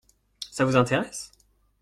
[0.49, 1.31] Ça vous intéresse?